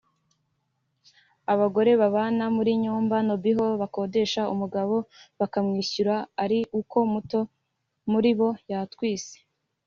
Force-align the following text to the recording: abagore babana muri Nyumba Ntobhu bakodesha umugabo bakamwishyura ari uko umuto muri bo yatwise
abagore 1.53 1.91
babana 2.01 2.45
muri 2.55 2.71
Nyumba 2.83 3.17
Ntobhu 3.25 3.65
bakodesha 3.81 4.41
umugabo 4.53 4.95
bakamwishyura 5.39 6.15
ari 6.43 6.59
uko 6.79 6.95
umuto 7.07 7.39
muri 8.11 8.31
bo 8.39 8.49
yatwise 8.71 9.35